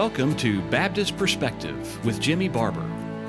welcome 0.00 0.34
to 0.34 0.62
Baptist 0.70 1.14
Perspective 1.18 2.06
with 2.06 2.18
Jimmy 2.22 2.48
Barber. 2.48 2.80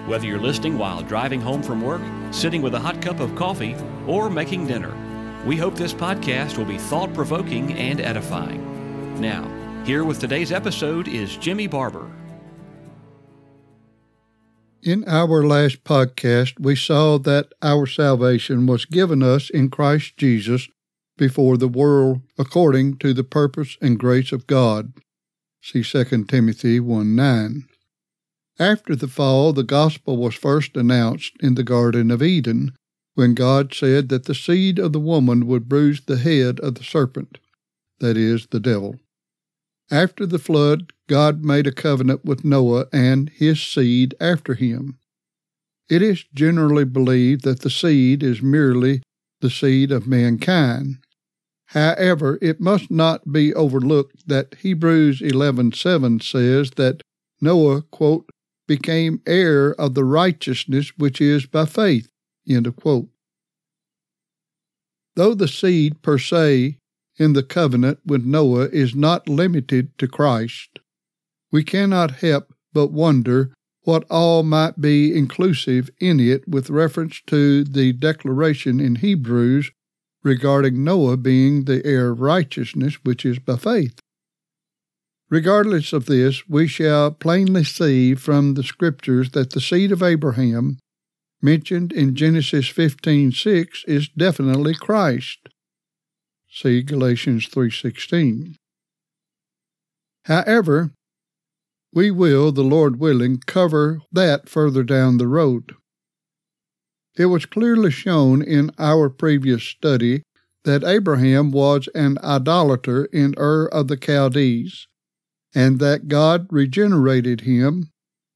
Whether 0.08 0.26
you're 0.26 0.40
listening 0.40 0.78
while 0.78 1.04
driving 1.04 1.42
home 1.42 1.62
from 1.62 1.82
work, 1.82 2.02
sitting 2.32 2.62
with 2.62 2.74
a 2.76 2.80
hot 2.80 3.02
cup 3.02 3.20
of 3.20 3.36
coffee, 3.36 3.76
or 4.08 4.30
making 4.30 4.68
dinner, 4.68 4.96
we 5.46 5.58
hope 5.58 5.76
this 5.76 5.94
podcast 5.94 6.58
will 6.58 6.64
be 6.64 6.78
thought 6.78 7.14
provoking 7.14 7.74
and 7.74 8.00
edifying. 8.00 9.20
Now, 9.20 9.44
here 9.84 10.06
with 10.06 10.22
today's 10.22 10.54
episode 10.54 11.10
is 11.10 11.36
Jimmy 11.36 11.68
Barber. 11.68 12.10
In 14.82 15.04
our 15.10 15.46
last 15.46 15.84
podcast, 15.84 16.58
we 16.58 16.78
saw 16.78 17.20
that 17.20 17.52
our 17.62 17.86
salvation 17.86 18.66
was 18.66 18.86
given 18.86 19.22
us 19.22 19.50
in 19.50 19.70
Christ 19.70 20.16
Jesus 20.16 20.70
before 21.18 21.58
the 21.58 21.68
world 21.68 22.22
according 22.38 22.96
to 23.00 23.14
the 23.14 23.26
purpose 23.26 23.78
and 23.82 24.00
grace 24.00 24.32
of 24.32 24.48
God. 24.48 24.94
See 25.64 25.84
2 25.84 26.26
Timothy 26.26 26.80
1 26.80 27.16
9. 27.16 27.68
After 28.58 28.96
the 28.96 29.08
fall, 29.08 29.54
the 29.54 29.64
gospel 29.64 30.18
was 30.18 30.34
first 30.34 30.76
announced 30.76 31.34
in 31.40 31.54
the 31.54 31.64
Garden 31.64 32.10
of 32.10 32.24
Eden, 32.24 32.74
when 33.14 33.36
God 33.36 33.72
said 33.72 34.10
that 34.10 34.24
the 34.24 34.34
seed 34.34 34.80
of 34.80 34.92
the 34.92 35.00
woman 35.00 35.46
would 35.46 35.70
bruise 35.70 36.02
the 36.02 36.18
head 36.18 36.60
of 36.62 36.76
the 36.76 36.84
serpent, 36.84 37.38
that 38.00 38.18
is, 38.18 38.48
the 38.48 38.60
devil. 38.60 39.00
After 39.92 40.26
the 40.26 40.40
flood, 40.40 40.94
God 41.08 41.44
made 41.44 41.68
a 41.68 41.72
covenant 41.72 42.26
with 42.26 42.44
Noah 42.44 42.88
and 42.92 43.30
his 43.30 43.62
seed 43.62 44.16
after 44.20 44.56
him. 44.56 44.98
It 45.90 46.02
is 46.02 46.24
generally 46.34 46.86
believed 46.86 47.44
that 47.44 47.60
the 47.60 47.70
seed 47.70 48.24
is 48.24 48.42
merely 48.42 49.04
the 49.42 49.50
seed 49.50 49.92
of 49.92 50.08
mankind, 50.08 50.98
However, 51.72 52.38
it 52.42 52.60
must 52.60 52.92
not 52.92 53.32
be 53.32 53.54
overlooked 53.54 54.28
that 54.28 54.56
Hebrews 54.60 55.22
11:7 55.22 56.20
says 56.20 56.72
that 56.72 57.02
Noah, 57.40 57.84
quote, 57.84 58.30
became 58.68 59.22
heir 59.26 59.74
of 59.76 59.94
the 59.94 60.04
righteousness 60.04 60.92
which 60.98 61.22
is 61.22 61.46
by 61.46 61.66
faith, 61.66 62.10
end 62.46 62.68
of 62.68 62.76
quote. 62.76 63.08
Though 65.16 65.34
the 65.34 65.48
seed 65.48 66.02
per 66.02 66.18
se 66.18 66.78
in 67.16 67.34
the 67.34 67.44
covenant 67.44 68.00
with 68.06 68.26
Noah 68.26 68.68
is 68.68 68.94
not 68.94 69.30
limited 69.30 69.98
to 69.98 70.10
Christ, 70.10 70.80
we 71.54 71.64
cannot 71.64 72.20
help 72.20 72.54
but 72.74 72.92
wonder 72.92 73.54
what 73.84 74.06
all 74.10 74.44
might 74.44 74.82
be 74.82 75.18
inclusive 75.18 75.90
in 76.02 76.20
it 76.20 76.46
with 76.50 76.70
reference 76.70 77.22
to 77.28 77.64
the 77.64 77.94
declaration 77.94 78.82
in 78.82 78.96
Hebrews 78.96 79.72
regarding 80.24 80.84
Noah 80.84 81.18
being 81.18 81.66
the 81.66 81.86
heir 81.86 82.12
of 82.12 82.22
righteousness, 82.22 82.96
which 83.04 83.26
is 83.26 83.40
by 83.40 83.58
faith. 83.58 84.00
Regardless 85.30 85.94
of 85.94 86.06
this, 86.06 86.48
we 86.48 86.68
shall 86.68 87.12
plainly 87.12 87.64
see 87.64 88.16
from 88.16 88.54
the 88.54 88.64
scriptures 88.64 89.32
that 89.32 89.52
the 89.52 89.62
seed 89.62 89.92
of 89.92 90.04
Abraham, 90.04 90.78
mentioned 91.42 91.92
in 91.94 92.16
Genesis 92.16 92.68
15:6, 92.68 93.86
is 93.88 94.10
definitely 94.10 94.76
Christ. 94.76 95.50
See 96.50 96.82
Galatians 96.82 97.48
3:16. 97.48 98.58
However, 100.26 100.92
we 101.94 102.12
will, 102.12 102.52
the 102.52 102.64
Lord 102.64 103.00
willing, 103.00 103.38
cover 103.38 104.02
that 104.12 104.50
further 104.50 104.84
down 104.84 105.18
the 105.18 105.28
road. 105.28 105.76
It 107.18 107.26
was 107.26 107.46
clearly 107.46 107.92
shown 107.92 108.42
in 108.42 108.72
our 108.80 109.10
previous 109.10 109.64
study 109.64 110.24
that 110.64 110.84
Abraham 110.84 111.52
was 111.52 111.90
an 111.94 112.18
idolater 112.24 113.06
in 113.06 113.34
Ur 113.38 113.68
of 113.68 113.88
the 113.88 113.98
Chaldees, 113.98 114.88
and 115.54 115.80
that 115.80 116.08
God 116.08 116.48
regenerated 116.50 117.42
him 117.42 117.90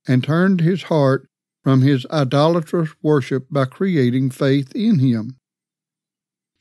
and 0.07 0.23
turned 0.23 0.61
his 0.61 0.83
heart 0.83 1.27
from 1.63 1.81
his 1.81 2.05
idolatrous 2.11 2.89
worship 3.01 3.47
by 3.49 3.65
creating 3.65 4.29
faith 4.29 4.75
in 4.75 4.99
him. 4.99 5.37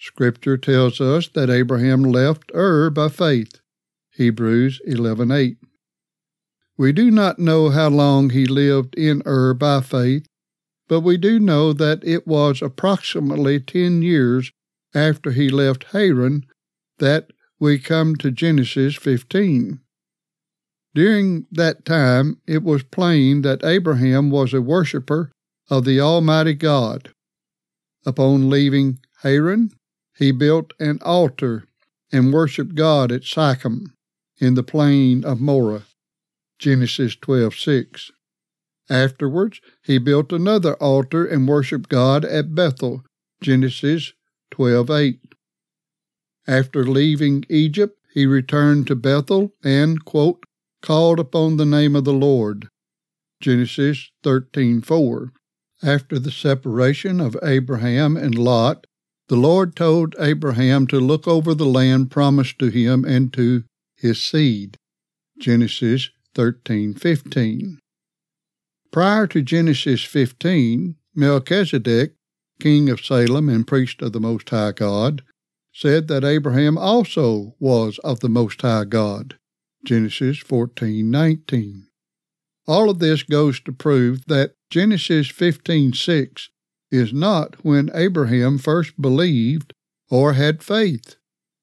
Scripture 0.00 0.56
tells 0.56 1.00
us 1.00 1.28
that 1.28 1.50
Abraham 1.50 2.02
left 2.02 2.50
Ur 2.54 2.90
by 2.90 3.08
faith. 3.08 3.60
Hebrews 4.12 4.80
11:8. 4.86 5.56
We 6.76 6.92
do 6.92 7.10
not 7.10 7.38
know 7.38 7.70
how 7.70 7.88
long 7.88 8.30
he 8.30 8.46
lived 8.46 8.94
in 8.96 9.22
Ur 9.26 9.54
by 9.54 9.80
faith, 9.80 10.26
but 10.88 11.00
we 11.00 11.16
do 11.16 11.38
know 11.38 11.72
that 11.72 12.02
it 12.04 12.26
was 12.26 12.60
approximately 12.60 13.58
10 13.60 14.02
years 14.02 14.52
after 14.94 15.32
he 15.32 15.48
left 15.48 15.84
Haran 15.92 16.44
that 16.98 17.30
we 17.58 17.78
come 17.78 18.16
to 18.16 18.30
Genesis 18.30 18.94
15. 18.96 19.80
During 20.94 21.46
that 21.50 21.84
time, 21.84 22.40
it 22.46 22.62
was 22.62 22.82
plain 22.84 23.42
that 23.42 23.64
Abraham 23.64 24.30
was 24.30 24.54
a 24.54 24.62
worshiper 24.62 25.32
of 25.68 25.84
the 25.84 26.00
Almighty 26.00 26.54
God. 26.54 27.12
Upon 28.06 28.50
leaving 28.50 29.00
Haran, 29.22 29.70
he 30.16 30.30
built 30.30 30.72
an 30.78 30.98
altar 31.02 31.64
and 32.12 32.32
worshiped 32.32 32.74
God 32.74 33.10
at 33.10 33.22
Sichem 33.22 33.86
in 34.38 34.54
the 34.54 34.62
plain 34.62 35.24
of 35.24 35.40
Moreh. 35.40 35.82
Genesis 36.58 37.16
12:6. 37.16 38.12
Afterwards, 38.90 39.60
he 39.82 39.98
built 39.98 40.32
another 40.32 40.74
altar 40.74 41.24
and 41.24 41.48
worshiped 41.48 41.88
God 41.88 42.24
at 42.24 42.54
Bethel, 42.54 43.02
Genesis 43.40 44.12
12:8. 44.50 45.20
After 46.46 46.84
leaving 46.84 47.44
Egypt, 47.48 47.98
he 48.12 48.26
returned 48.26 48.86
to 48.86 48.94
Bethel 48.94 49.54
and, 49.62 50.04
quote, 50.04 50.44
called 50.82 51.18
upon 51.18 51.56
the 51.56 51.64
name 51.64 51.96
of 51.96 52.04
the 52.04 52.12
Lord. 52.12 52.68
Genesis 53.40 54.10
13:4. 54.22 55.32
After 55.82 56.18
the 56.18 56.30
separation 56.30 57.20
of 57.20 57.36
Abraham 57.42 58.16
and 58.16 58.34
Lot, 58.34 58.86
the 59.28 59.36
Lord 59.36 59.74
told 59.74 60.14
Abraham 60.18 60.86
to 60.88 61.00
look 61.00 61.26
over 61.26 61.54
the 61.54 61.66
land 61.66 62.10
promised 62.10 62.58
to 62.58 62.68
him 62.68 63.04
and 63.04 63.32
to 63.32 63.64
his 63.96 64.22
seed. 64.22 64.76
Genesis 65.38 66.10
13:15. 66.34 67.78
Prior 68.94 69.26
to 69.26 69.42
Genesis 69.42 70.04
15, 70.04 70.94
Melchizedek, 71.16 72.14
king 72.60 72.88
of 72.88 73.04
Salem 73.04 73.48
and 73.48 73.66
priest 73.66 74.00
of 74.02 74.12
the 74.12 74.20
Most 74.20 74.48
High 74.50 74.70
God, 74.70 75.24
said 75.72 76.06
that 76.06 76.22
Abraham 76.22 76.78
also 76.78 77.56
was 77.58 77.98
of 78.04 78.20
the 78.20 78.28
Most 78.28 78.62
High 78.62 78.84
God. 78.84 79.36
Genesis 79.84 80.38
14:19. 80.38 81.88
All 82.68 82.88
of 82.88 83.00
this 83.00 83.24
goes 83.24 83.58
to 83.62 83.72
prove 83.72 84.26
that 84.26 84.54
Genesis 84.70 85.26
15:6 85.26 86.50
is 86.92 87.12
not 87.12 87.64
when 87.64 87.90
Abraham 87.94 88.58
first 88.58 89.02
believed 89.02 89.74
or 90.08 90.34
had 90.34 90.62
faith, 90.62 91.16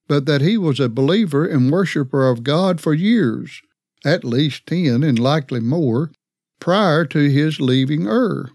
but 0.05 0.25
that 0.25 0.41
he 0.41 0.57
was 0.57 0.81
a 0.81 0.89
believer 0.89 1.45
and 1.45 1.71
worshiper 1.71 2.27
of 2.27 2.43
God 2.43 2.81
for 2.81 2.93
years, 2.93 3.61
at 4.03 4.25
least 4.25 4.67
10 4.67 5.01
and 5.01 5.17
likely 5.17 5.61
more, 5.61 6.11
prior 6.61 7.03
to 7.03 7.29
his 7.29 7.59
leaving 7.59 8.07
Ur. 8.07 8.49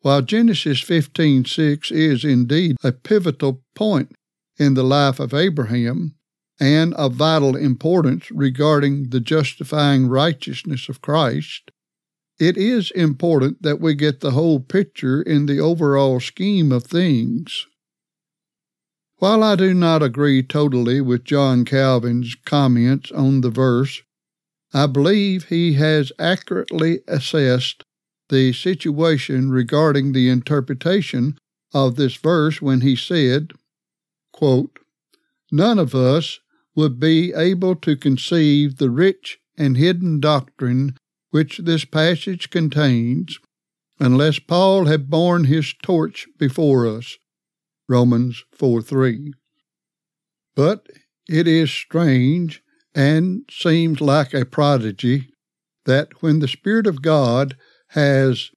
While 0.00 0.22
Genesis 0.22 0.80
15:6 0.80 1.92
is 1.92 2.24
indeed 2.24 2.76
a 2.82 2.90
pivotal 2.90 3.62
point 3.76 4.16
in 4.58 4.74
the 4.74 4.82
life 4.82 5.20
of 5.20 5.32
Abraham 5.32 6.16
and 6.58 6.92
of 6.94 7.14
vital 7.14 7.54
importance 7.54 8.30
regarding 8.32 9.10
the 9.10 9.20
justifying 9.20 10.08
righteousness 10.08 10.88
of 10.88 11.00
Christ, 11.00 11.70
it 12.38 12.56
is 12.56 12.90
important 12.92 13.62
that 13.62 13.80
we 13.80 13.94
get 13.94 14.18
the 14.18 14.32
whole 14.32 14.58
picture 14.58 15.22
in 15.22 15.46
the 15.46 15.60
overall 15.60 16.18
scheme 16.18 16.72
of 16.72 16.82
things. 16.82 17.66
While 19.18 19.44
I 19.44 19.54
do 19.54 19.72
not 19.72 20.02
agree 20.02 20.42
totally 20.42 21.00
with 21.00 21.22
John 21.22 21.64
Calvin's 21.64 22.34
comments 22.44 23.12
on 23.12 23.42
the 23.42 23.50
verse, 23.50 24.02
I 24.74 24.86
believe 24.86 25.44
he 25.44 25.74
has 25.74 26.12
accurately 26.18 27.00
assessed 27.06 27.84
the 28.28 28.52
situation 28.52 29.50
regarding 29.50 30.12
the 30.12 30.28
interpretation 30.30 31.36
of 31.74 31.96
this 31.96 32.16
verse 32.16 32.62
when 32.62 32.80
he 32.80 32.96
said, 32.96 33.52
quote, 34.32 34.78
None 35.50 35.78
of 35.78 35.94
us 35.94 36.40
would 36.74 36.98
be 36.98 37.34
able 37.34 37.76
to 37.76 37.96
conceive 37.96 38.76
the 38.76 38.90
rich 38.90 39.38
and 39.58 39.76
hidden 39.76 40.20
doctrine 40.20 40.96
which 41.30 41.58
this 41.58 41.84
passage 41.84 42.48
contains 42.48 43.38
unless 44.00 44.38
Paul 44.38 44.86
had 44.86 45.10
borne 45.10 45.44
his 45.44 45.74
torch 45.82 46.26
before 46.38 46.86
us. 46.86 47.18
Romans 47.88 48.44
4 48.52 48.80
3. 48.80 49.34
But 50.54 50.86
it 51.28 51.46
is 51.46 51.70
strange 51.70 52.61
and 52.94 53.42
seems 53.50 54.00
like 54.00 54.34
a 54.34 54.44
prodigy 54.44 55.30
that 55.84 56.22
when 56.22 56.38
the 56.38 56.48
Spirit 56.48 56.86
of 56.86 57.02
God 57.02 57.56
has 57.88 58.50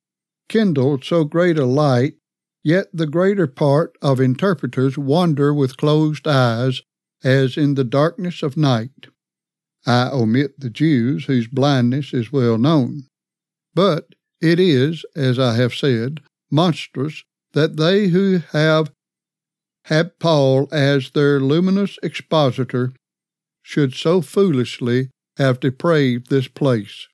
kindled 0.49 1.03
so 1.03 1.23
great 1.23 1.57
a 1.57 1.65
light, 1.65 2.15
yet 2.63 2.87
the 2.93 3.07
greater 3.07 3.47
part 3.47 3.97
of 4.01 4.19
interpreters 4.19 4.97
wander 4.97 5.53
with 5.53 5.77
closed 5.77 6.27
eyes 6.27 6.81
as 7.23 7.57
in 7.57 7.75
the 7.75 7.83
darkness 7.83 8.43
of 8.43 8.57
night. 8.57 9.07
I 9.85 10.09
omit 10.11 10.59
the 10.59 10.69
Jews, 10.69 11.25
whose 11.25 11.47
blindness 11.47 12.13
is 12.13 12.31
well 12.31 12.57
known. 12.57 13.03
But 13.73 14.09
it 14.41 14.59
is, 14.59 15.05
as 15.15 15.37
I 15.39 15.55
have 15.55 15.73
said, 15.73 16.21
monstrous 16.51 17.23
that 17.53 17.77
they 17.77 18.07
who 18.07 18.41
have 18.51 18.91
had 19.85 20.19
Paul 20.19 20.67
as 20.71 21.11
their 21.11 21.39
luminous 21.39 21.97
expositor 22.01 22.93
should 23.65 23.95
so 23.95 24.21
foolishly 24.21 25.09
have 25.37 25.59
depraved 25.59 26.29
this 26.29 26.47
place. 26.47 27.07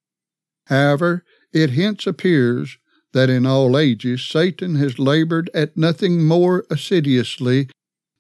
However, 0.68 1.24
it 1.54 1.70
hence 1.70 2.06
appears 2.06 2.78
that 3.14 3.30
in 3.30 3.46
all 3.46 3.78
ages 3.78 4.22
Satan 4.22 4.76
has 4.76 5.00
labored 5.00 5.50
at 5.54 5.78
nothing 5.78 6.26
more 6.26 6.66
assiduously 6.70 7.70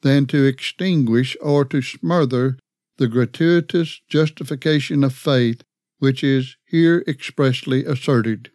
than 0.01 0.25
to 0.27 0.45
extinguish 0.45 1.35
or 1.41 1.65
to 1.65 1.81
smother 1.81 2.57
the 2.97 3.09
gratuitous 3.09 3.99
justification 4.07 5.03
of 5.03 5.13
faith 5.13 5.61
which 5.99 6.23
is 6.23 6.55
here 6.65 7.03
expressly 7.07 7.83
asserted. 7.83 8.49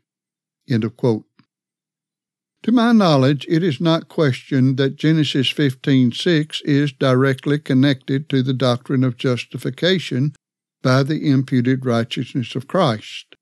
To 2.66 2.72
my 2.72 2.90
knowledge, 2.90 3.46
it 3.48 3.62
is 3.62 3.80
not 3.80 4.08
questioned 4.08 4.76
that 4.76 4.96
Genesis 4.96 5.52
15:6 5.52 6.60
is 6.64 6.90
directly 6.90 7.60
connected 7.60 8.28
to 8.28 8.42
the 8.42 8.52
doctrine 8.52 9.04
of 9.04 9.16
justification 9.16 10.32
by 10.82 11.04
the 11.04 11.30
imputed 11.30 11.86
righteousness 11.86 12.56
of 12.56 12.66
Christ. 12.66 13.36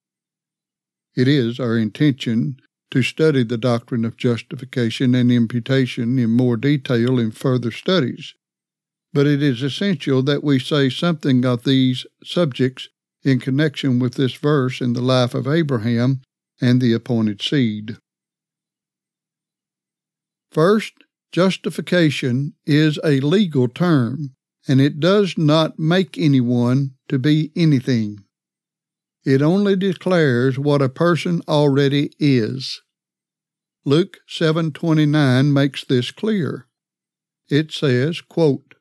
It 1.16 1.26
is 1.26 1.58
our 1.58 1.78
intention 1.78 2.56
to 2.90 3.00
study 3.00 3.44
the 3.44 3.56
doctrine 3.56 4.04
of 4.04 4.18
justification 4.18 5.14
and 5.14 5.32
imputation 5.32 6.18
in 6.18 6.28
more 6.28 6.58
detail 6.58 7.18
in 7.18 7.30
further 7.30 7.70
studies, 7.70 8.34
but 9.14 9.26
it 9.26 9.42
is 9.42 9.62
essential 9.62 10.22
that 10.24 10.44
we 10.44 10.58
say 10.58 10.90
something 10.90 11.46
of 11.46 11.64
these 11.64 12.04
subjects 12.22 12.90
in 13.22 13.40
connection 13.40 13.98
with 13.98 14.16
this 14.16 14.34
verse 14.34 14.82
in 14.82 14.92
the 14.92 15.00
life 15.00 15.32
of 15.32 15.48
Abraham 15.48 16.20
and 16.60 16.78
the 16.78 16.92
appointed 16.92 17.40
seed. 17.40 17.96
First, 20.54 20.92
justification 21.32 22.54
is 22.64 23.00
a 23.02 23.18
legal 23.18 23.66
term, 23.66 24.36
and 24.68 24.80
it 24.80 25.00
does 25.00 25.36
not 25.36 25.80
make 25.80 26.16
anyone 26.16 26.92
to 27.08 27.18
be 27.18 27.50
anything. 27.56 28.24
It 29.24 29.42
only 29.42 29.74
declares 29.74 30.56
what 30.56 30.80
a 30.80 30.88
person 30.88 31.42
already 31.48 32.12
is. 32.20 32.80
Luke 33.84 34.18
7:29 34.28 35.52
makes 35.52 35.84
this 35.84 36.12
clear. 36.12 36.68
It 37.48 37.72
says, 37.72 38.20
quote, 38.20 38.74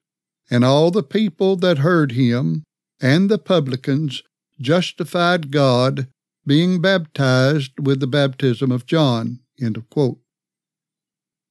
"And 0.52 0.64
all 0.64 0.92
the 0.92 1.02
people 1.02 1.56
that 1.56 1.80
heard 1.80 2.12
him 2.12 2.64
and 3.02 3.32
the 3.32 3.40
publicans 3.40 4.22
justified 4.62 5.50
God, 5.50 6.08
being 6.46 6.82
baptized 6.82 7.72
with 7.80 8.00
the 8.00 8.08
baptism 8.08 8.72
of 8.72 8.86
John." 8.86 9.40
End 9.60 9.76
of 9.76 9.90
quote. 9.90 10.23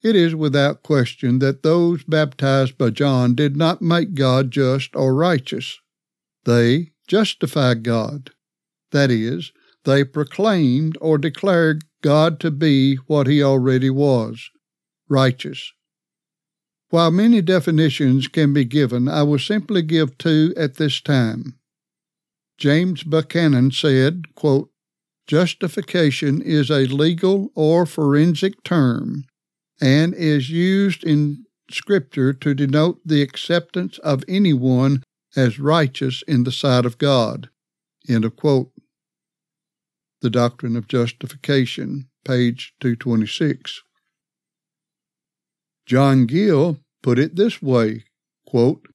It 0.03 0.17
is 0.17 0.35
without 0.35 0.83
question 0.83 1.39
that 1.39 1.63
those 1.63 2.03
baptized 2.03 2.77
by 2.77 2.89
John 2.89 3.35
did 3.35 3.55
not 3.55 3.81
make 3.81 4.15
God 4.15 4.51
just 4.51 4.97
or 4.97 5.15
righteous. 5.15 5.79
They 6.43 6.91
justified 7.07 7.83
God. 7.83 8.31
That 8.91 9.09
is, 9.09 9.53
they 9.85 10.03
proclaimed 10.03 10.97
or 10.99 11.17
declared 11.17 11.85
God 12.01 12.41
to 12.41 12.51
be 12.51 12.95
what 13.07 13.27
he 13.27 13.41
already 13.41 13.89
was 13.89 14.49
righteous. 15.07 15.71
While 16.89 17.11
many 17.11 17.41
definitions 17.41 18.27
can 18.27 18.53
be 18.53 18.65
given, 18.65 19.07
I 19.07 19.23
will 19.23 19.39
simply 19.39 19.81
give 19.81 20.17
two 20.17 20.53
at 20.57 20.75
this 20.75 20.99
time. 20.99 21.57
James 22.57 23.03
Buchanan 23.03 23.71
said, 23.71 24.35
quote, 24.35 24.69
Justification 25.27 26.41
is 26.41 26.69
a 26.69 26.87
legal 26.87 27.51
or 27.55 27.85
forensic 27.85 28.63
term 28.63 29.25
and 29.81 30.13
is 30.13 30.49
used 30.49 31.03
in 31.03 31.45
Scripture 31.71 32.33
to 32.33 32.53
denote 32.53 32.99
the 33.05 33.21
acceptance 33.21 33.97
of 33.99 34.23
anyone 34.27 35.03
as 35.35 35.59
righteous 35.59 36.23
in 36.27 36.43
the 36.43 36.51
sight 36.51 36.85
of 36.85 36.97
God. 36.97 37.49
End 38.07 38.25
of 38.25 38.35
quote. 38.35 38.71
The 40.21 40.29
Doctrine 40.29 40.75
of 40.75 40.87
Justification, 40.87 42.07
page 42.23 42.73
226. 42.79 43.81
John 45.85 46.25
Gill 46.25 46.79
put 47.01 47.19
it 47.19 47.35
this 47.35 47.61
way 47.61 48.05
quote, 48.45 48.87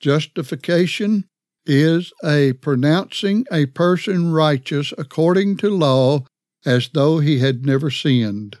Justification 0.00 1.24
is 1.66 2.12
a 2.22 2.52
pronouncing 2.54 3.46
a 3.50 3.66
person 3.66 4.32
righteous 4.32 4.92
according 4.98 5.56
to 5.56 5.70
law 5.70 6.24
as 6.66 6.90
though 6.92 7.18
he 7.18 7.38
had 7.38 7.64
never 7.64 7.90
sinned. 7.90 8.58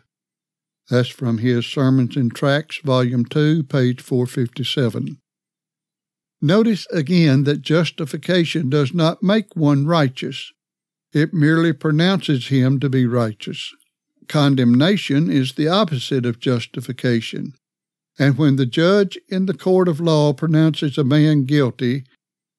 That's 0.90 1.08
from 1.08 1.38
his 1.38 1.66
Sermons 1.66 2.16
and 2.16 2.34
Tracts, 2.34 2.78
Volume 2.84 3.24
2, 3.24 3.64
page 3.64 4.00
457. 4.00 5.18
Notice 6.42 6.86
again 6.92 7.44
that 7.44 7.62
justification 7.62 8.68
does 8.68 8.92
not 8.92 9.22
make 9.22 9.56
one 9.56 9.86
righteous. 9.86 10.52
It 11.12 11.32
merely 11.32 11.72
pronounces 11.72 12.48
him 12.48 12.80
to 12.80 12.90
be 12.90 13.06
righteous. 13.06 13.72
Condemnation 14.28 15.30
is 15.30 15.52
the 15.54 15.68
opposite 15.68 16.26
of 16.26 16.40
justification. 16.40 17.54
And 18.18 18.36
when 18.36 18.56
the 18.56 18.66
judge 18.66 19.18
in 19.28 19.46
the 19.46 19.54
court 19.54 19.88
of 19.88 20.00
law 20.00 20.32
pronounces 20.32 20.98
a 20.98 21.04
man 21.04 21.44
guilty, 21.44 22.04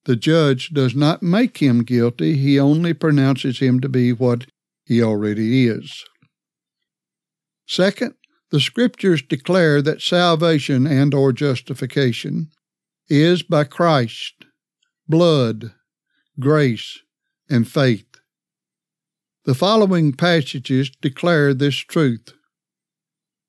the 0.04 0.16
judge 0.16 0.70
does 0.70 0.94
not 0.94 1.22
make 1.22 1.58
him 1.58 1.82
guilty, 1.82 2.36
he 2.36 2.58
only 2.58 2.92
pronounces 2.92 3.58
him 3.60 3.80
to 3.80 3.88
be 3.88 4.12
what 4.12 4.46
he 4.84 5.02
already 5.02 5.66
is. 5.66 6.04
Second, 7.66 8.14
the 8.50 8.60
scriptures 8.60 9.22
declare 9.22 9.82
that 9.82 10.00
salvation 10.00 10.86
and 10.86 11.12
or 11.12 11.32
justification 11.32 12.50
is 13.08 13.42
by 13.42 13.64
Christ, 13.64 14.44
blood, 15.08 15.72
grace, 16.38 17.00
and 17.50 17.68
faith. 17.68 18.06
The 19.44 19.54
following 19.54 20.12
passages 20.12 20.90
declare 21.00 21.54
this 21.54 21.76
truth. 21.76 22.32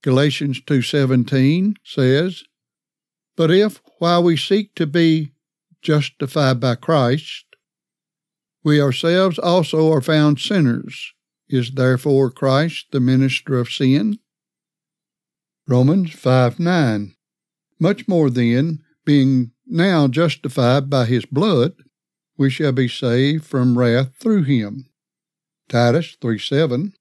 Galatians 0.03 0.61
2:17 0.61 1.75
says, 1.83 2.43
"But 3.35 3.51
if 3.51 3.81
while 3.97 4.23
we 4.23 4.37
seek 4.37 4.75
to 4.75 4.85
be 4.85 5.33
justified 5.81 6.59
by 6.59 6.75
Christ, 6.75 7.45
we 8.63 8.81
ourselves 8.81 9.39
also 9.39 9.91
are 9.91 10.01
found 10.01 10.39
sinners, 10.39 11.13
is 11.49 11.71
therefore 11.71 12.31
Christ 12.31 12.87
the 12.91 12.99
minister 12.99 13.57
of 13.57 13.69
sin?" 13.69 14.19
Romans 15.67 16.11
5 16.13 16.59
9. 16.59 17.15
Much 17.79 18.07
more 18.07 18.29
then, 18.29 18.83
being 19.05 19.51
now 19.65 20.07
justified 20.07 20.89
by 20.89 21.05
his 21.05 21.25
blood, 21.25 21.73
we 22.37 22.49
shall 22.49 22.71
be 22.71 22.87
saved 22.87 23.45
from 23.45 23.77
wrath 23.77 24.15
through 24.15 24.43
him. 24.43 24.85
Titus 25.67 26.15
3 26.21 26.39
7, 26.39 26.93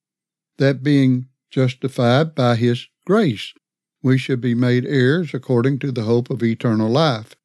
that 0.58 0.82
being 0.82 1.28
justified 1.50 2.34
by 2.34 2.56
his 2.56 2.86
grace, 3.04 3.54
we 4.02 4.18
should 4.18 4.40
be 4.40 4.54
made 4.54 4.84
heirs 4.84 5.32
according 5.32 5.78
to 5.80 5.92
the 5.92 6.02
hope 6.02 6.30
of 6.30 6.42
eternal 6.42 6.90
life. 6.90 7.36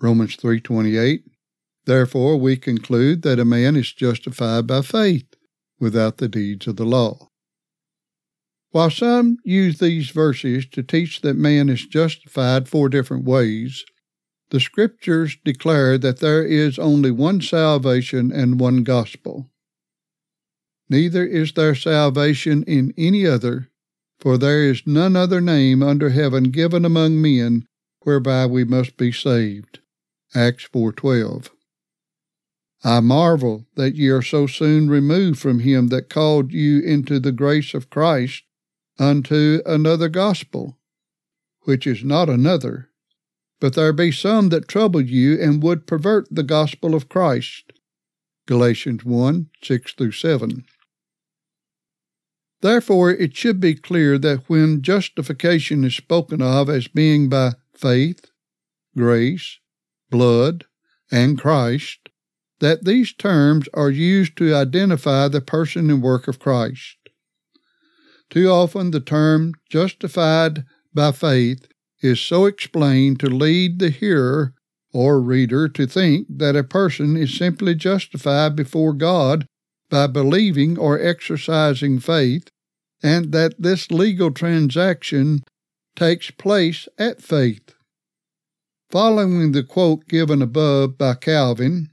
Romans 0.00 0.36
3:28 0.36 1.24
Therefore 1.86 2.36
we 2.36 2.56
conclude 2.56 3.22
that 3.22 3.38
a 3.38 3.44
man 3.44 3.76
is 3.76 3.92
justified 3.92 4.66
by 4.66 4.82
faith 4.82 5.35
without 5.78 6.18
the 6.18 6.28
deeds 6.28 6.66
of 6.66 6.76
the 6.76 6.84
law. 6.84 7.28
While 8.70 8.90
some 8.90 9.38
use 9.44 9.78
these 9.78 10.10
verses 10.10 10.66
to 10.72 10.82
teach 10.82 11.22
that 11.22 11.36
man 11.36 11.68
is 11.68 11.86
justified 11.86 12.68
four 12.68 12.88
different 12.88 13.24
ways, 13.24 13.84
the 14.50 14.60
scriptures 14.60 15.36
declare 15.44 15.98
that 15.98 16.20
there 16.20 16.44
is 16.44 16.78
only 16.78 17.10
one 17.10 17.40
salvation 17.40 18.30
and 18.30 18.60
one 18.60 18.84
gospel 18.84 19.50
neither 20.88 21.24
is 21.24 21.52
there 21.52 21.74
salvation 21.74 22.62
in 22.64 22.94
any 22.96 23.26
other, 23.26 23.68
for 24.18 24.38
there 24.38 24.62
is 24.62 24.86
none 24.86 25.16
other 25.16 25.40
name 25.40 25.82
under 25.82 26.10
heaven 26.10 26.44
given 26.44 26.84
among 26.84 27.20
men 27.20 27.66
whereby 28.00 28.46
we 28.46 28.64
must 28.64 28.96
be 28.96 29.12
saved. 29.12 29.80
Acts 30.34 30.64
4:12. 30.72 31.50
I 32.84 33.00
marvel 33.00 33.66
that 33.74 33.94
ye 33.94 34.08
are 34.08 34.22
so 34.22 34.46
soon 34.46 34.88
removed 34.88 35.38
from 35.38 35.60
him 35.60 35.88
that 35.88 36.10
called 36.10 36.52
you 36.52 36.80
into 36.80 37.18
the 37.18 37.32
grace 37.32 37.74
of 37.74 37.90
Christ 37.90 38.44
unto 38.98 39.60
another 39.66 40.08
gospel, 40.08 40.78
which 41.62 41.86
is 41.86 42.04
not 42.04 42.28
another. 42.28 42.90
But 43.60 43.74
there 43.74 43.92
be 43.92 44.12
some 44.12 44.50
that 44.50 44.68
trouble 44.68 45.00
you 45.00 45.40
and 45.40 45.62
would 45.62 45.86
pervert 45.86 46.28
the 46.30 46.42
gospel 46.42 46.94
of 46.94 47.08
Christ. 47.08 47.72
Galatians 48.46 49.04
1 49.04 49.50
6 49.62 49.94
through 49.94 50.12
7. 50.12 50.64
Therefore, 52.60 53.10
it 53.10 53.36
should 53.36 53.60
be 53.60 53.74
clear 53.74 54.18
that 54.18 54.48
when 54.48 54.82
justification 54.82 55.84
is 55.84 55.94
spoken 55.94 56.40
of 56.40 56.70
as 56.70 56.88
being 56.88 57.28
by 57.28 57.52
faith, 57.74 58.30
grace, 58.96 59.58
blood, 60.10 60.64
and 61.10 61.38
Christ, 61.38 62.05
that 62.60 62.84
these 62.84 63.12
terms 63.12 63.68
are 63.74 63.90
used 63.90 64.36
to 64.36 64.54
identify 64.54 65.28
the 65.28 65.40
person 65.40 65.90
and 65.90 66.02
work 66.02 66.26
of 66.28 66.38
Christ. 66.38 66.96
Too 68.30 68.48
often 68.48 68.90
the 68.90 69.00
term 69.00 69.52
justified 69.70 70.64
by 70.94 71.12
faith 71.12 71.68
is 72.02 72.20
so 72.20 72.46
explained 72.46 73.20
to 73.20 73.26
lead 73.28 73.78
the 73.78 73.90
hearer 73.90 74.54
or 74.92 75.20
reader 75.20 75.68
to 75.68 75.86
think 75.86 76.26
that 76.30 76.56
a 76.56 76.64
person 76.64 77.16
is 77.16 77.36
simply 77.36 77.74
justified 77.74 78.56
before 78.56 78.92
God 78.92 79.46
by 79.90 80.06
believing 80.06 80.78
or 80.78 80.98
exercising 80.98 81.98
faith, 82.00 82.48
and 83.02 83.32
that 83.32 83.54
this 83.58 83.90
legal 83.90 84.30
transaction 84.30 85.40
takes 85.94 86.30
place 86.30 86.88
at 86.98 87.22
faith. 87.22 87.74
Following 88.90 89.52
the 89.52 89.62
quote 89.62 90.08
given 90.08 90.40
above 90.42 90.96
by 90.96 91.14
Calvin, 91.14 91.90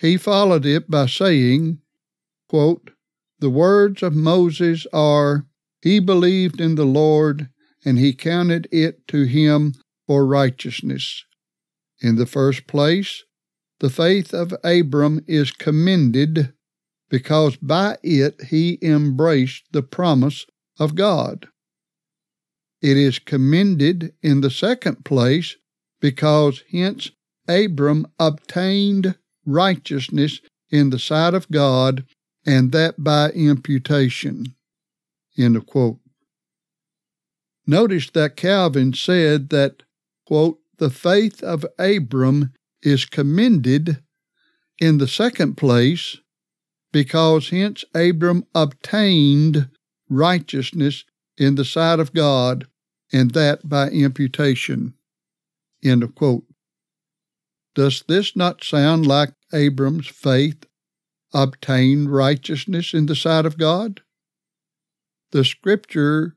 he 0.00 0.16
followed 0.16 0.64
it 0.64 0.90
by 0.90 1.06
saying, 1.06 1.78
quote, 2.48 2.90
The 3.38 3.50
words 3.50 4.02
of 4.02 4.14
Moses 4.14 4.86
are, 4.92 5.46
He 5.82 6.00
believed 6.00 6.60
in 6.60 6.74
the 6.74 6.86
Lord, 6.86 7.50
and 7.84 7.98
he 7.98 8.12
counted 8.12 8.66
it 8.72 9.06
to 9.08 9.24
him 9.24 9.74
for 10.06 10.26
righteousness. 10.26 11.24
In 12.00 12.16
the 12.16 12.26
first 12.26 12.66
place, 12.66 13.24
the 13.80 13.90
faith 13.90 14.32
of 14.34 14.54
Abram 14.64 15.24
is 15.26 15.50
commended 15.50 16.52
because 17.10 17.56
by 17.56 17.98
it 18.02 18.40
he 18.48 18.78
embraced 18.82 19.64
the 19.72 19.82
promise 19.82 20.46
of 20.78 20.94
God. 20.94 21.48
It 22.80 22.96
is 22.96 23.18
commended 23.18 24.14
in 24.22 24.40
the 24.40 24.50
second 24.50 25.04
place 25.04 25.56
because 26.00 26.62
hence 26.70 27.10
Abram 27.48 28.06
obtained 28.18 29.16
righteousness 29.46 30.40
in 30.70 30.90
the 30.90 30.98
sight 30.98 31.34
of 31.34 31.50
God, 31.50 32.04
and 32.46 32.72
that 32.72 33.02
by 33.02 33.30
imputation. 33.30 34.54
End 35.38 35.56
of 35.56 35.66
quote. 35.66 35.98
Notice 37.66 38.10
that 38.10 38.36
Calvin 38.36 38.94
said 38.94 39.50
that, 39.50 39.82
quote, 40.26 40.58
the 40.78 40.90
faith 40.90 41.42
of 41.42 41.66
Abram 41.78 42.52
is 42.82 43.04
commended 43.04 44.02
in 44.78 44.98
the 44.98 45.08
second 45.08 45.56
place 45.56 46.16
because 46.92 47.50
hence 47.50 47.84
Abram 47.94 48.44
obtained 48.54 49.68
righteousness 50.08 51.04
in 51.36 51.54
the 51.54 51.64
sight 51.64 52.00
of 52.00 52.12
God, 52.12 52.66
and 53.12 53.30
that 53.32 53.68
by 53.68 53.88
imputation. 53.88 54.94
End 55.84 56.02
of 56.02 56.14
quote. 56.14 56.44
Does 57.74 58.02
this 58.08 58.34
not 58.34 58.64
sound 58.64 59.06
like 59.06 59.34
Abram's 59.52 60.08
faith 60.08 60.66
obtained 61.32 62.12
righteousness 62.12 62.92
in 62.92 63.06
the 63.06 63.16
sight 63.16 63.46
of 63.46 63.58
God? 63.58 64.00
The 65.30 65.44
scriptures 65.44 66.32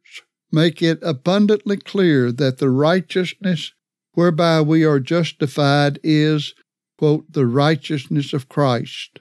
make 0.52 0.82
it 0.82 1.00
abundantly 1.02 1.78
clear 1.78 2.32
that 2.32 2.60
the 2.60 2.70
righteousness 2.70 3.74
whereby 4.14 4.62
we 4.62 4.86
are 4.86 5.00
justified 5.00 6.00
is, 6.04 6.54
quote, 7.00 7.32
the 7.32 7.48
righteousness 7.48 8.34
of 8.34 8.50
Christ. 8.50 9.20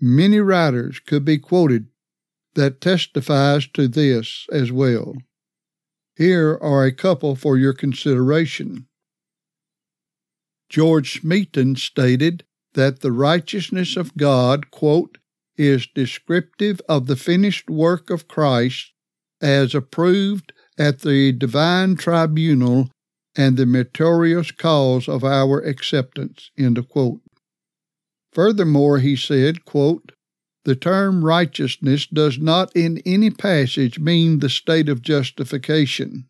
Many 0.00 0.38
writers 0.38 1.00
could 1.00 1.24
be 1.24 1.38
quoted 1.38 1.88
that 2.54 2.80
testifies 2.80 3.66
to 3.68 3.88
this 3.88 4.46
as 4.52 4.70
well. 4.70 5.14
Here 6.16 6.56
are 6.62 6.84
a 6.84 6.92
couple 6.92 7.34
for 7.34 7.56
your 7.58 7.72
consideration. 7.72 8.86
George 10.74 11.20
Smeaton 11.20 11.76
stated 11.76 12.42
that 12.72 12.98
the 12.98 13.12
righteousness 13.12 13.96
of 13.96 14.16
God, 14.16 14.72
quote, 14.72 15.18
is 15.56 15.86
descriptive 15.86 16.80
of 16.88 17.06
the 17.06 17.14
finished 17.14 17.70
work 17.70 18.10
of 18.10 18.26
Christ 18.26 18.92
as 19.40 19.72
approved 19.72 20.52
at 20.76 21.02
the 21.02 21.30
divine 21.30 21.94
tribunal 21.94 22.90
and 23.36 23.56
the 23.56 23.66
meritorious 23.66 24.50
cause 24.50 25.06
of 25.08 25.22
our 25.22 25.60
acceptance. 25.60 26.50
Furthermore, 28.32 28.98
he 28.98 29.14
said, 29.14 29.64
quote, 29.64 30.10
the 30.64 30.74
term 30.74 31.24
righteousness 31.24 32.08
does 32.08 32.36
not 32.36 32.74
in 32.74 33.00
any 33.06 33.30
passage 33.30 34.00
mean 34.00 34.40
the 34.40 34.50
state 34.50 34.88
of 34.88 35.02
justification. 35.02 36.28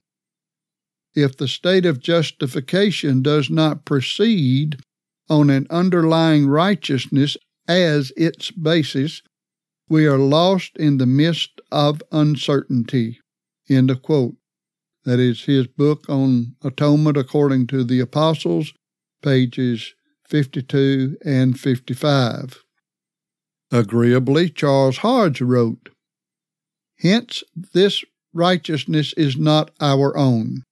If 1.15 1.37
the 1.37 1.49
state 1.49 1.87
of 1.87 2.01
justification 2.01 3.23
does 3.23 3.49
not 3.49 3.85
proceed 3.85 4.81
on 5.29 5.49
an 5.49 5.67
underlying 5.71 6.49
righteousness 6.49 7.37
as 7.69 8.13
its 8.17 8.51
basis, 8.51 9.23
we 9.89 10.07
are 10.07 10.19
lost 10.19 10.77
in 10.77 10.99
the 10.99 11.07
mist 11.07 11.61
of 11.71 12.03
uncertainty. 12.11 13.21
End 13.69 13.91
of 13.91 14.03
quote. 14.03 14.37
That 15.05 15.21
is 15.21 15.45
his 15.45 15.67
book 15.67 16.09
on 16.09 16.57
atonement 16.63 17.17
according 17.17 17.67
to 17.69 17.85
the 17.85 18.01
apostles, 18.01 18.73
pages 19.23 19.95
52 20.27 21.19
and 21.25 21.61
55. 21.61 22.65
Agreeably, 23.71 24.49
Charles 24.49 24.99
Hodge 24.99 25.41
wrote, 25.41 25.91
Hence, 26.99 27.43
this 27.55 28.05
righteousness 28.33 29.13
is 29.15 29.37
not 29.37 29.71
our 29.81 30.17
own. 30.17 30.63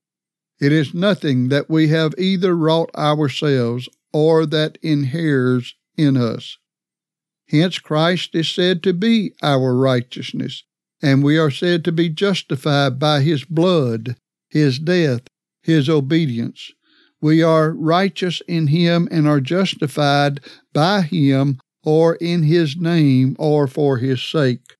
It 0.63 0.71
is 0.71 0.93
nothing 0.93 1.49
that 1.49 1.69
we 1.69 1.89
have 1.89 2.15
either 2.17 2.55
wrought 2.55 2.89
ourselves 2.95 3.89
or 4.13 4.45
that 4.45 4.77
inheres 4.81 5.75
in 5.97 6.15
us. 6.15 6.57
Hence, 7.49 7.79
Christ 7.79 8.33
is 8.33 8.47
said 8.47 8.81
to 8.83 8.93
be 8.93 9.33
our 9.43 9.75
righteousness, 9.75 10.63
and 11.01 11.21
we 11.21 11.37
are 11.37 11.51
said 11.51 11.83
to 11.83 11.91
be 11.91 12.07
justified 12.07 12.97
by 12.97 13.19
his 13.19 13.43
blood, 13.43 14.15
his 14.49 14.79
death, 14.79 15.23
his 15.61 15.89
obedience. 15.89 16.71
We 17.19 17.43
are 17.43 17.73
righteous 17.73 18.41
in 18.47 18.67
him 18.67 19.09
and 19.11 19.27
are 19.27 19.41
justified 19.41 20.39
by 20.71 21.01
him 21.01 21.59
or 21.83 22.15
in 22.15 22.43
his 22.43 22.77
name 22.77 23.35
or 23.37 23.67
for 23.67 23.97
his 23.97 24.23
sake. 24.23 24.77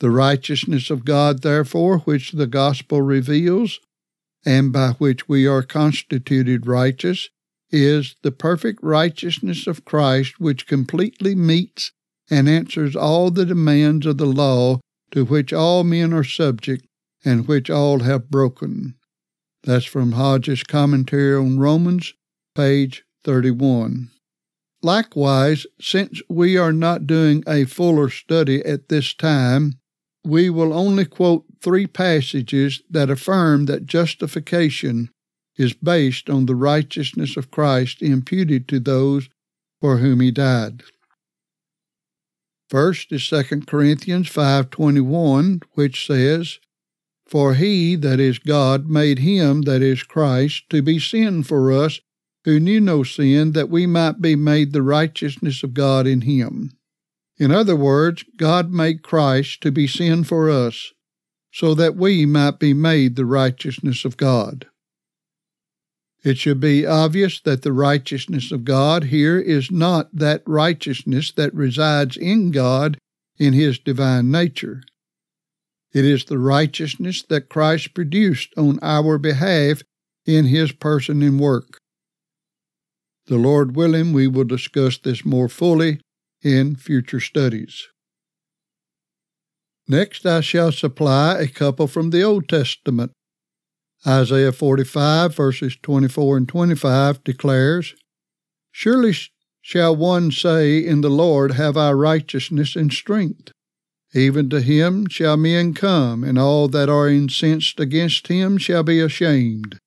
The 0.00 0.10
righteousness 0.10 0.90
of 0.90 1.04
God, 1.04 1.42
therefore, 1.42 1.98
which 1.98 2.32
the 2.32 2.48
gospel 2.48 3.00
reveals, 3.00 3.78
and 4.44 4.72
by 4.72 4.90
which 4.98 5.28
we 5.28 5.46
are 5.46 5.62
constituted 5.62 6.66
righteous, 6.66 7.30
is 7.70 8.16
the 8.22 8.32
perfect 8.32 8.78
righteousness 8.82 9.66
of 9.66 9.84
Christ, 9.84 10.38
which 10.38 10.66
completely 10.66 11.34
meets 11.34 11.92
and 12.30 12.48
answers 12.48 12.94
all 12.94 13.30
the 13.30 13.46
demands 13.46 14.06
of 14.06 14.18
the 14.18 14.26
law 14.26 14.78
to 15.10 15.24
which 15.24 15.52
all 15.52 15.84
men 15.84 16.12
are 16.12 16.24
subject 16.24 16.86
and 17.24 17.48
which 17.48 17.70
all 17.70 18.00
have 18.00 18.30
broken. 18.30 18.94
That's 19.62 19.86
from 19.86 20.12
Hodge's 20.12 20.62
Commentary 20.62 21.36
on 21.36 21.58
Romans, 21.58 22.12
page 22.54 23.04
31. 23.24 24.10
Likewise, 24.82 25.66
since 25.80 26.20
we 26.28 26.58
are 26.58 26.72
not 26.72 27.06
doing 27.06 27.42
a 27.46 27.64
fuller 27.64 28.10
study 28.10 28.62
at 28.64 28.90
this 28.90 29.14
time, 29.14 29.78
we 30.24 30.48
will 30.48 30.72
only 30.72 31.04
quote 31.04 31.44
three 31.60 31.86
passages 31.86 32.82
that 32.90 33.10
affirm 33.10 33.66
that 33.66 33.86
justification 33.86 35.10
is 35.56 35.74
based 35.74 36.28
on 36.30 36.46
the 36.46 36.56
righteousness 36.56 37.36
of 37.36 37.50
Christ 37.50 38.02
imputed 38.02 38.66
to 38.68 38.80
those 38.80 39.28
for 39.80 39.98
whom 39.98 40.20
he 40.20 40.30
died. 40.30 40.82
First 42.70 43.12
is 43.12 43.22
2 43.22 43.66
Corinthians 43.66 44.28
5:21, 44.28 45.60
which 45.72 46.06
says, 46.06 46.58
"For 47.26 47.54
he 47.54 47.94
that 47.96 48.18
is 48.18 48.38
God 48.38 48.88
made 48.88 49.20
him 49.20 49.62
that 49.62 49.82
is 49.82 50.02
Christ 50.02 50.64
to 50.70 50.82
be 50.82 50.98
sin 50.98 51.42
for 51.42 51.70
us 51.70 52.00
who 52.44 52.58
knew 52.58 52.80
no 52.80 53.02
sin 53.02 53.52
that 53.52 53.70
we 53.70 53.86
might 53.86 54.20
be 54.20 54.34
made 54.34 54.72
the 54.72 54.82
righteousness 54.82 55.62
of 55.62 55.74
God 55.74 56.06
in 56.06 56.22
him." 56.22 56.72
In 57.36 57.50
other 57.50 57.76
words, 57.76 58.24
God 58.36 58.70
made 58.70 59.02
Christ 59.02 59.60
to 59.62 59.72
be 59.72 59.86
sin 59.86 60.24
for 60.24 60.48
us 60.48 60.92
so 61.52 61.74
that 61.74 61.96
we 61.96 62.26
might 62.26 62.58
be 62.58 62.74
made 62.74 63.16
the 63.16 63.26
righteousness 63.26 64.04
of 64.04 64.16
God. 64.16 64.66
It 66.24 66.38
should 66.38 66.58
be 66.58 66.86
obvious 66.86 67.40
that 67.40 67.62
the 67.62 67.72
righteousness 67.72 68.50
of 68.50 68.64
God 68.64 69.04
here 69.04 69.38
is 69.38 69.70
not 69.70 70.08
that 70.12 70.42
righteousness 70.46 71.32
that 71.32 71.54
resides 71.54 72.16
in 72.16 72.50
God 72.50 72.98
in 73.36 73.52
his 73.52 73.78
divine 73.78 74.30
nature. 74.30 74.82
It 75.92 76.04
is 76.04 76.24
the 76.24 76.38
righteousness 76.38 77.22
that 77.28 77.48
Christ 77.48 77.94
produced 77.94 78.52
on 78.56 78.78
our 78.80 79.18
behalf 79.18 79.82
in 80.24 80.46
his 80.46 80.72
person 80.72 81.22
and 81.22 81.38
work. 81.38 81.78
The 83.26 83.36
Lord 83.36 83.76
willing, 83.76 84.12
we 84.12 84.26
will 84.26 84.44
discuss 84.44 84.98
this 84.98 85.24
more 85.24 85.48
fully 85.48 86.00
in 86.44 86.76
future 86.76 87.20
studies. 87.20 87.88
Next, 89.88 90.24
I 90.24 90.40
shall 90.40 90.72
supply 90.72 91.38
a 91.38 91.48
couple 91.48 91.86
from 91.86 92.10
the 92.10 92.22
Old 92.22 92.48
Testament 92.48 93.12
Isaiah 94.06 94.52
45, 94.52 95.34
verses 95.34 95.76
24 95.82 96.36
and 96.36 96.48
25 96.48 97.24
declares, 97.24 97.94
Surely 98.70 99.14
shall 99.62 99.96
one 99.96 100.30
say, 100.30 100.84
In 100.84 101.00
the 101.00 101.08
Lord 101.08 101.52
have 101.52 101.76
I 101.76 101.92
righteousness 101.92 102.76
and 102.76 102.92
strength. 102.92 103.50
Even 104.14 104.48
to 104.50 104.60
him 104.60 105.08
shall 105.08 105.36
men 105.36 105.74
come, 105.74 106.22
and 106.22 106.38
all 106.38 106.68
that 106.68 106.88
are 106.88 107.08
incensed 107.08 107.80
against 107.80 108.28
him 108.28 108.58
shall 108.58 108.82
be 108.82 109.00
ashamed. 109.00 109.78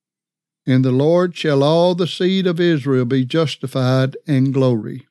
In 0.66 0.82
the 0.82 0.92
Lord 0.92 1.36
shall 1.36 1.62
all 1.62 1.94
the 1.94 2.06
seed 2.06 2.46
of 2.46 2.60
Israel 2.60 3.06
be 3.06 3.24
justified 3.24 4.16
and 4.26 4.52
glory. 4.52 5.07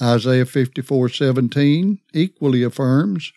Isaiah 0.00 0.46
54:17 0.46 1.98
equally 2.12 2.62
affirms, 2.62 3.32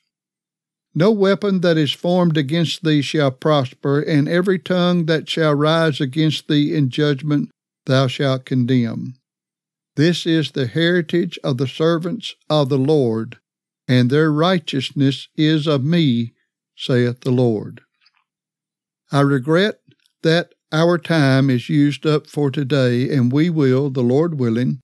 No 0.96 1.12
weapon 1.12 1.62
that 1.62 1.78
is 1.78 1.92
formed 1.92 2.38
against 2.38 2.84
thee 2.84 3.02
shall 3.02 3.32
prosper, 3.32 4.00
and 4.00 4.28
every 4.28 4.60
tongue 4.60 5.06
that 5.08 5.30
shall 5.30 5.56
rise 5.56 6.00
against 6.00 6.48
thee 6.48 6.74
in 6.74 6.90
judgment 6.90 7.50
thou 7.86 8.08
shalt 8.08 8.46
condemn. 8.46 9.16
This 9.96 10.26
is 10.26 10.52
the 10.52 10.68
heritage 10.68 11.38
of 11.44 11.58
the 11.58 11.68
servants 11.68 12.36
of 12.50 12.70
the 12.70 12.78
Lord, 12.78 13.38
and 13.88 14.10
their 14.10 14.32
righteousness 14.32 15.28
is 15.36 15.68
of 15.68 15.84
me, 15.84 16.34
saith 16.76 17.22
the 17.22 17.32
Lord. 17.32 17.82
I 19.12 19.22
regret 19.22 19.80
that 20.24 20.54
our 20.72 20.98
time 20.98 21.52
is 21.52 21.70
used 21.70 22.06
up 22.08 22.26
for 22.26 22.50
today, 22.50 23.16
and 23.16 23.32
we 23.32 23.50
will, 23.52 23.92
the 23.92 24.02
Lord 24.02 24.40
willing, 24.40 24.80